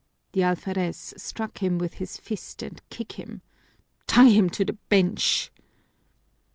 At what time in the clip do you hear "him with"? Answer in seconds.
1.59-1.93